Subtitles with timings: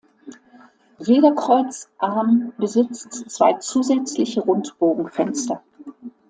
[0.97, 5.61] Jeder Kreuzarm besitzt zwei zusätzliche Rundbogenfenster.